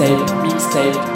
[0.00, 1.09] Mixtape, mixtape,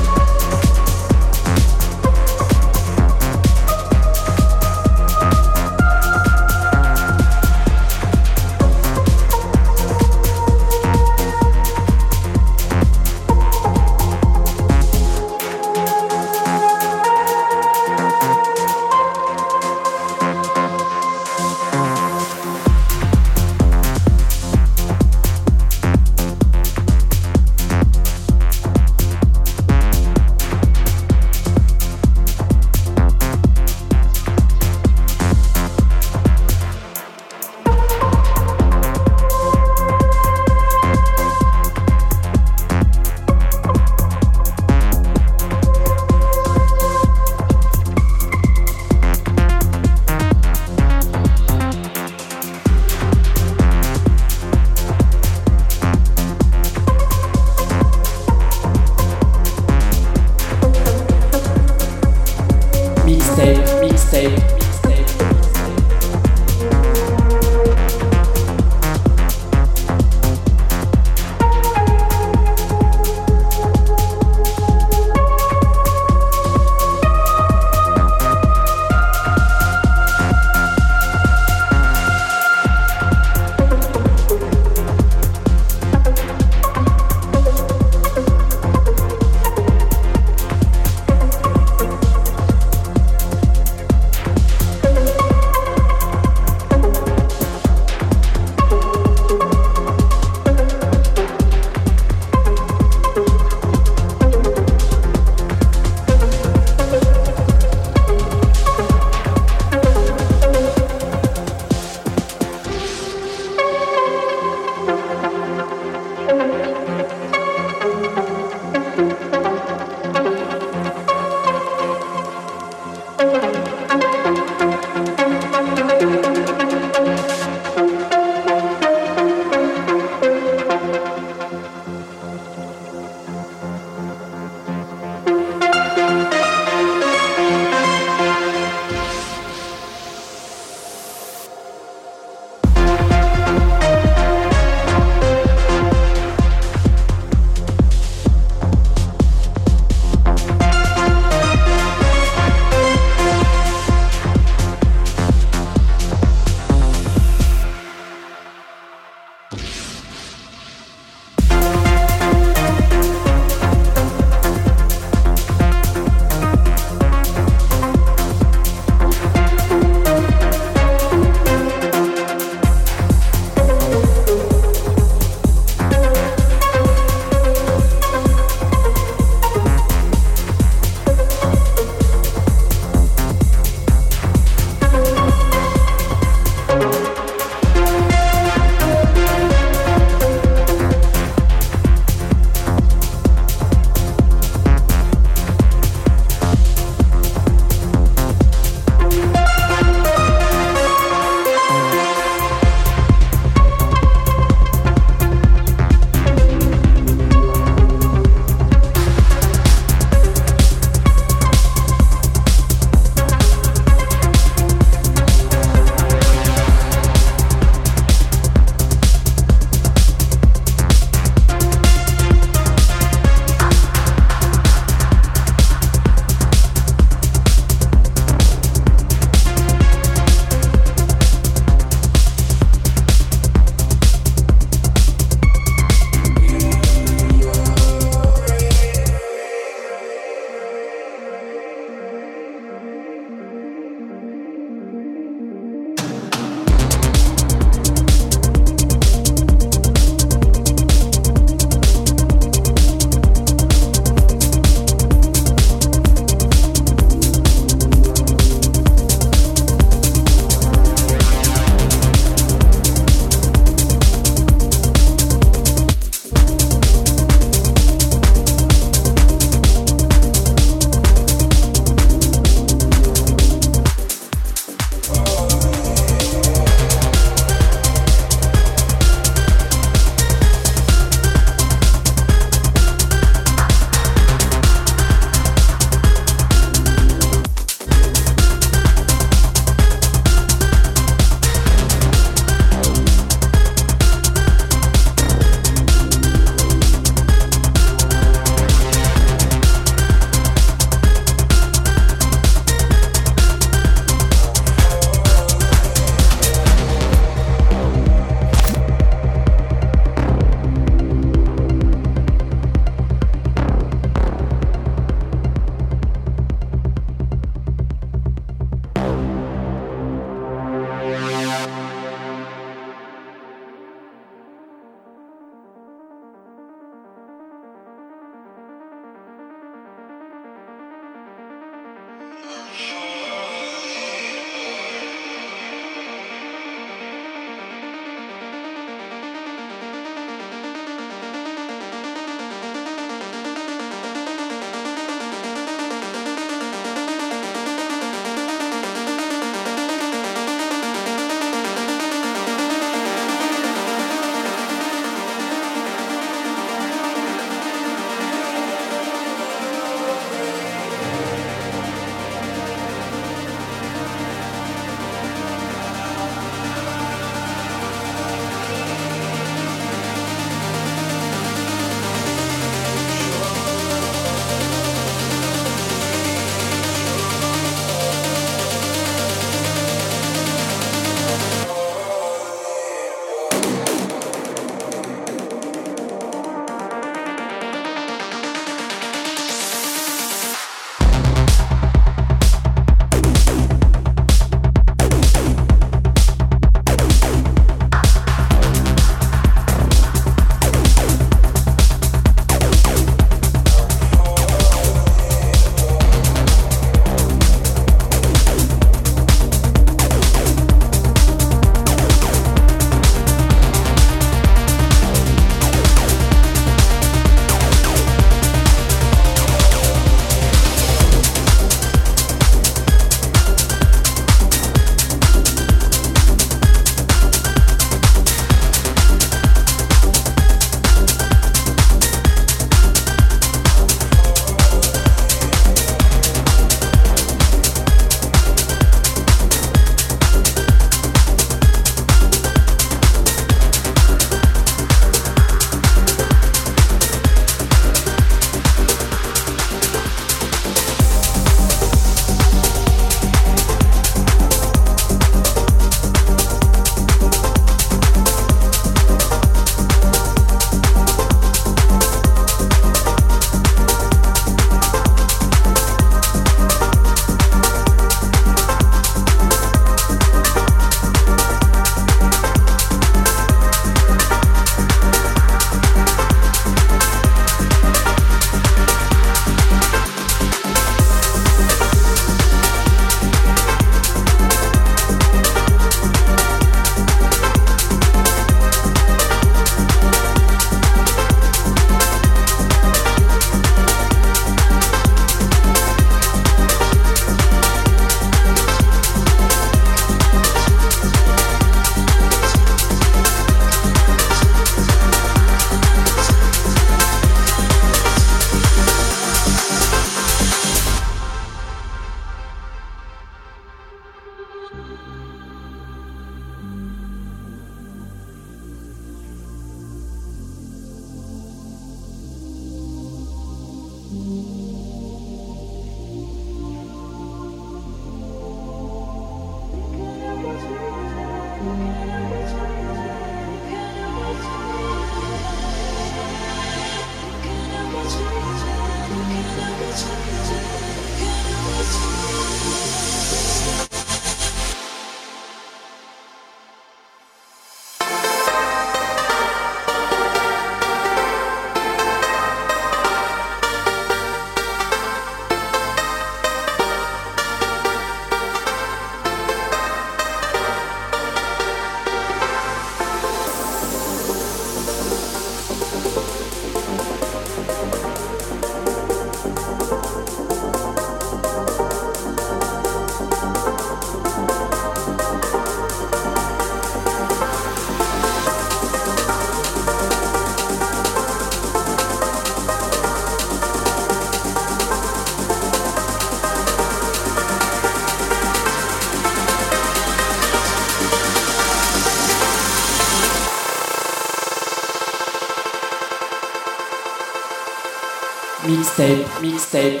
[598.92, 600.00] mixtape, mixtape,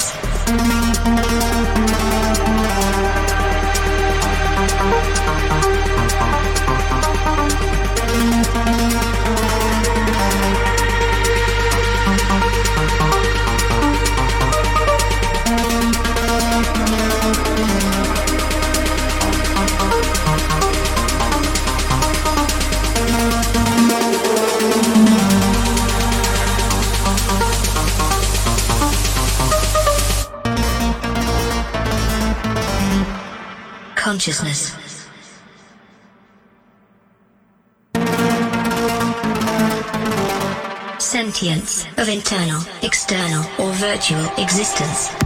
[42.01, 45.20] Of internal, external, or virtual existence.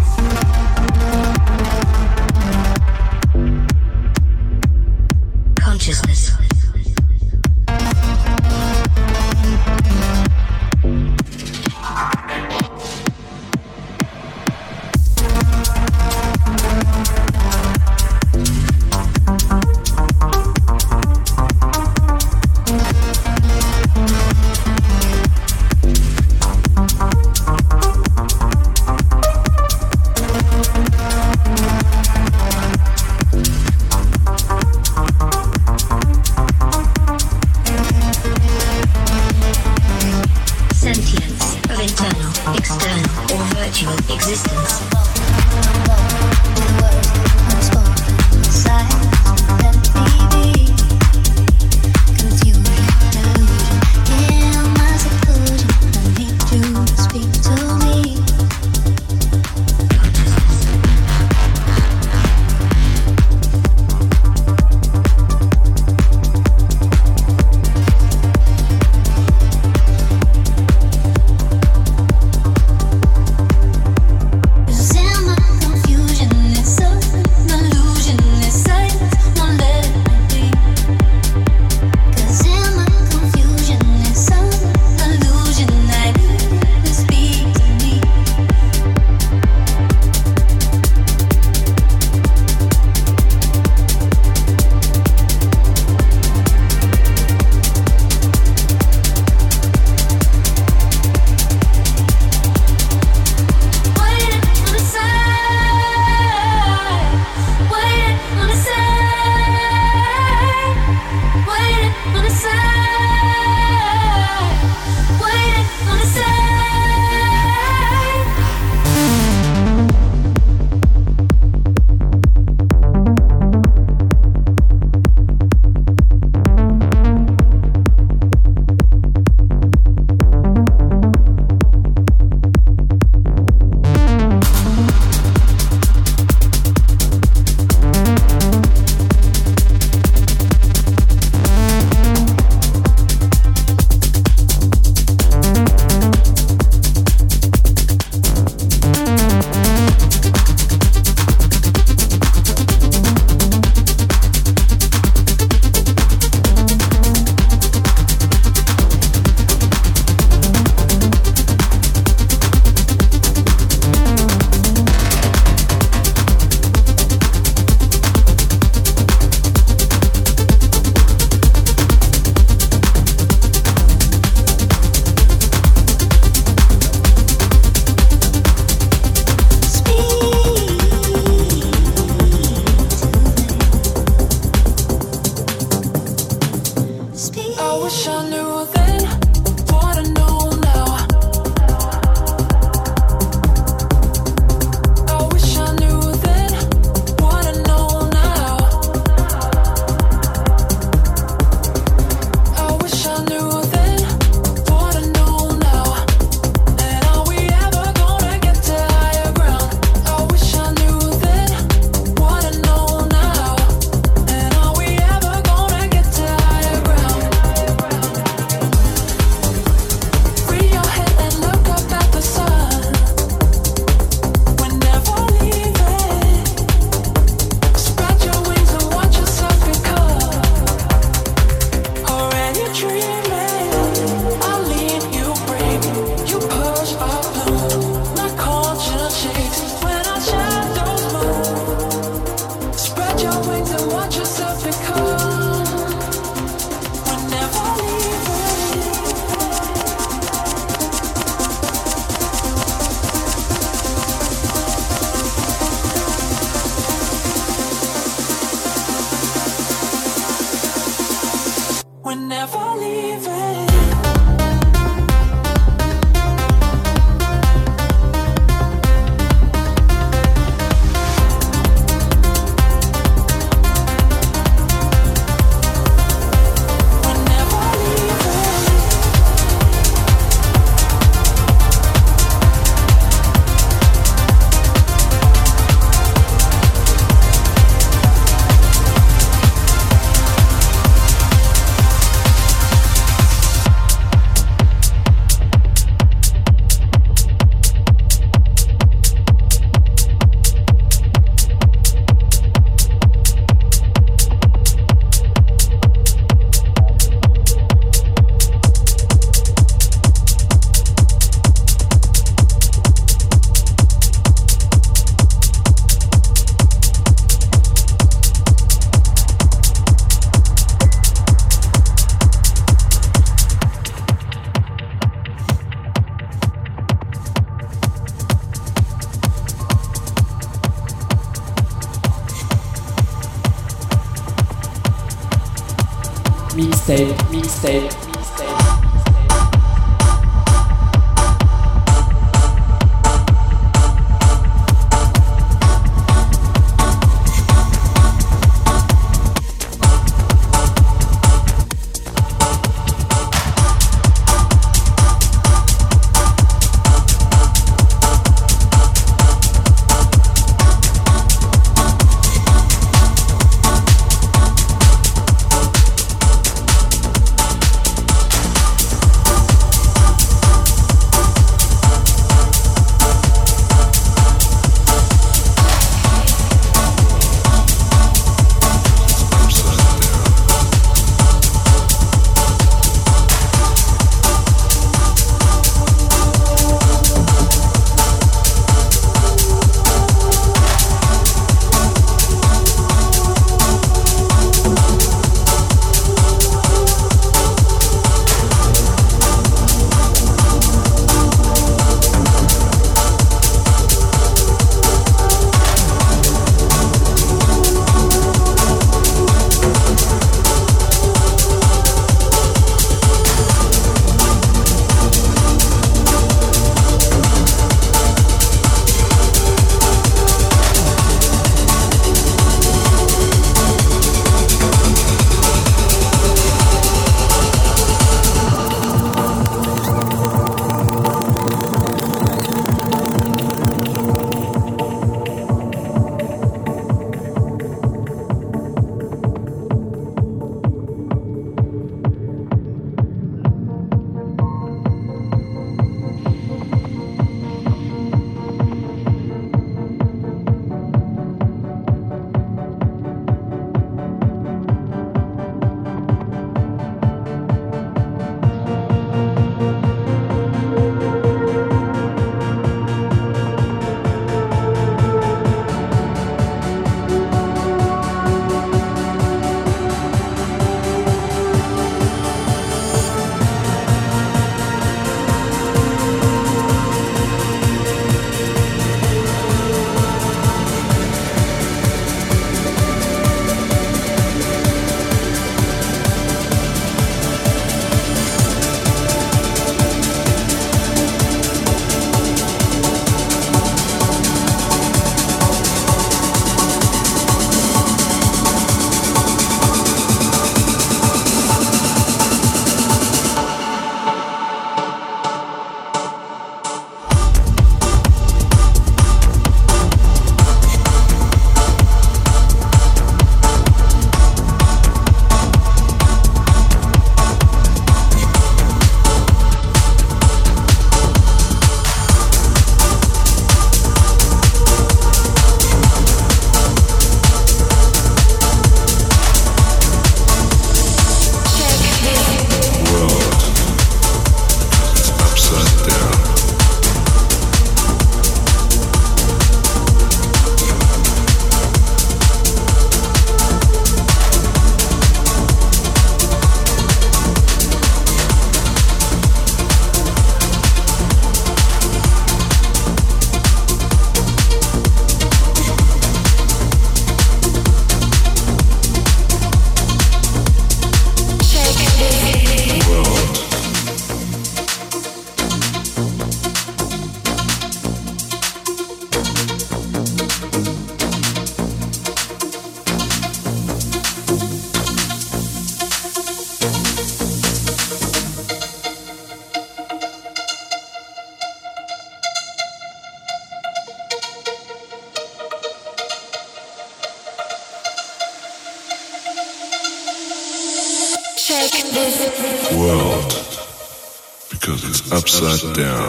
[595.76, 596.04] down.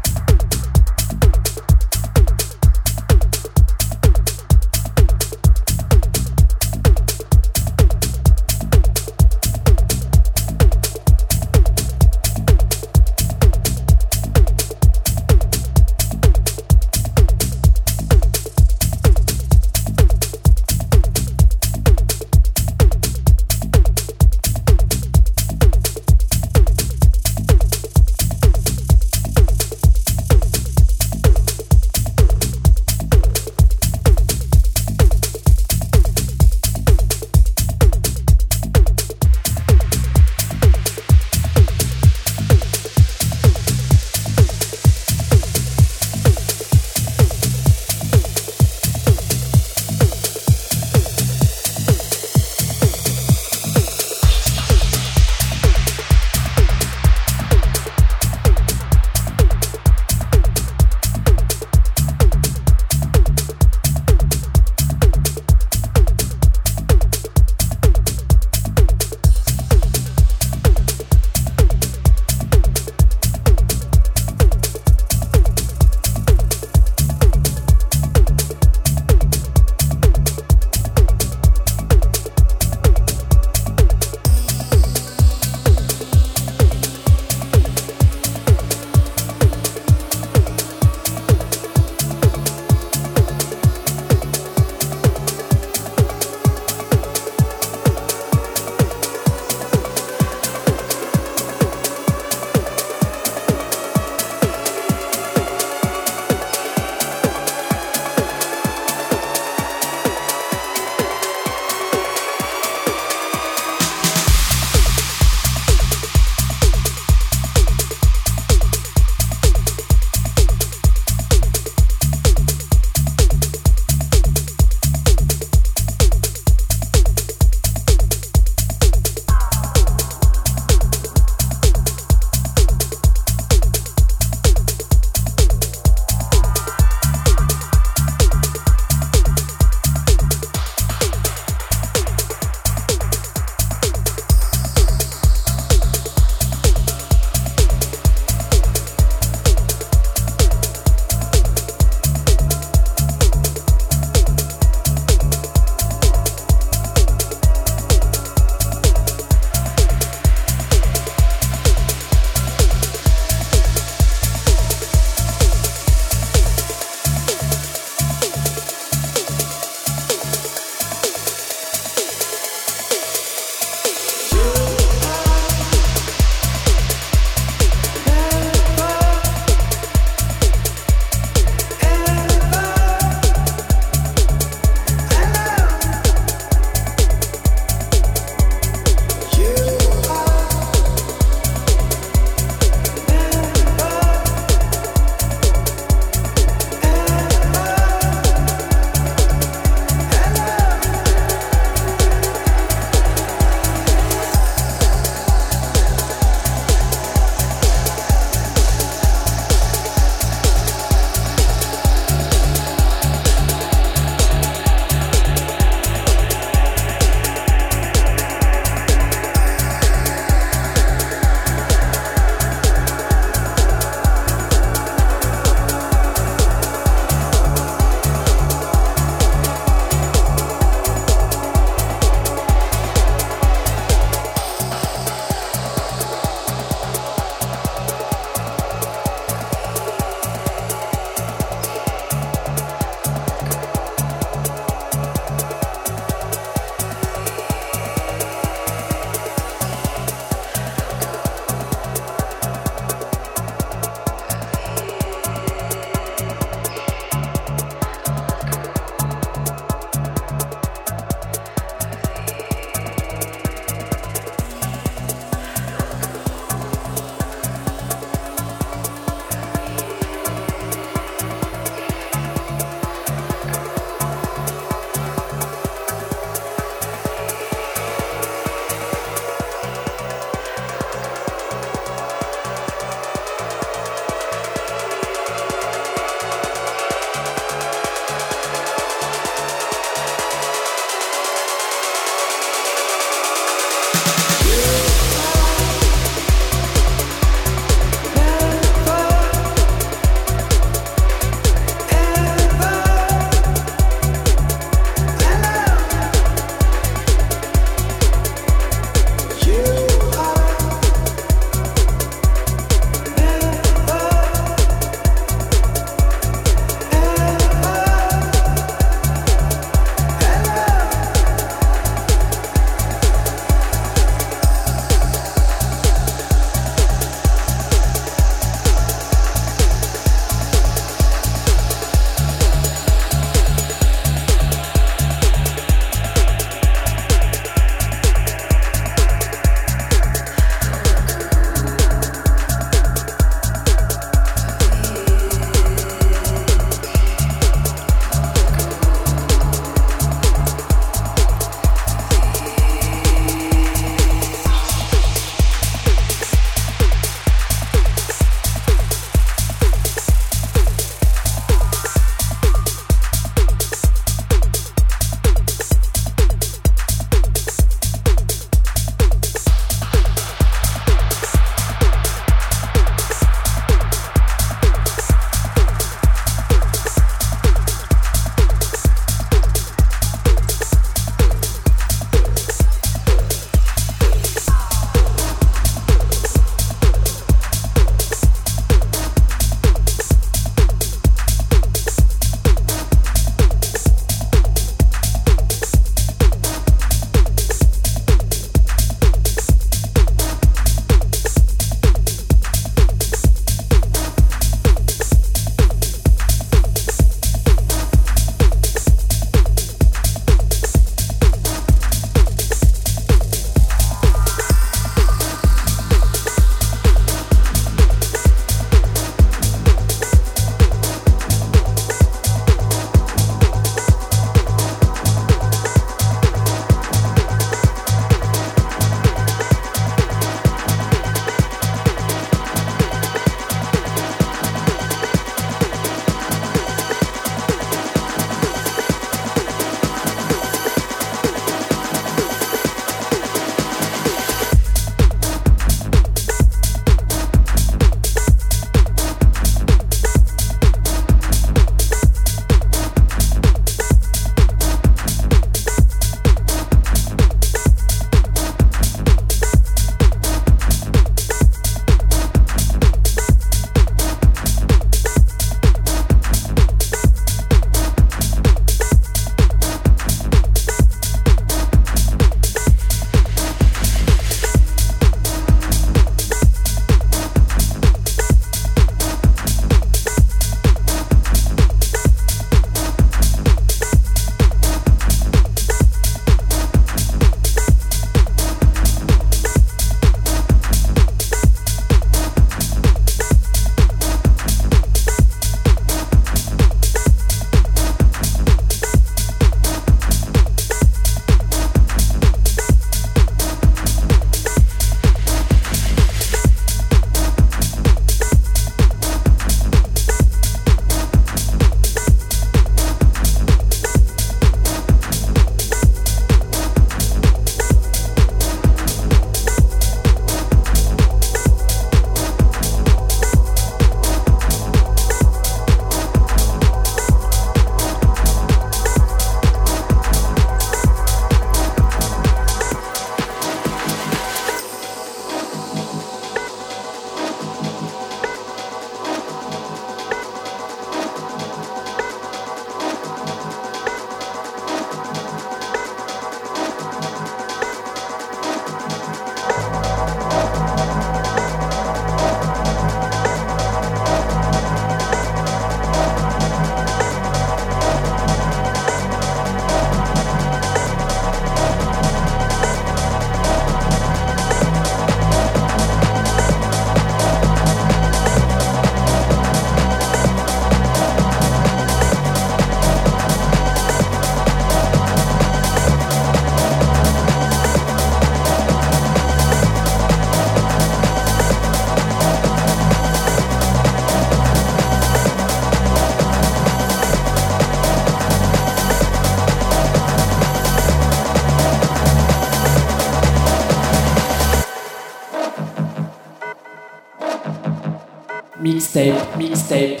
[598.88, 600.00] Mixtape, mixtape,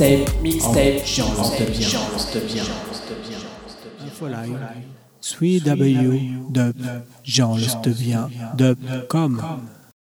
[0.00, 2.66] mixtape, mixtape, Jean Lestevien.
[4.06, 4.58] Infolive.
[5.22, 6.76] 3W dub
[7.22, 8.78] Jean Lestevien dub
[9.08, 9.36] com